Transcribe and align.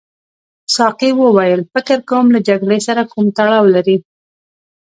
ساقي 0.75 1.11
وویل 1.21 1.61
فکر 1.73 1.99
کوم 2.09 2.25
له 2.35 2.39
جګړې 2.47 2.79
سره 2.87 3.01
کوم 3.11 3.25
تړاو 3.37 3.65
لري. 3.75 3.97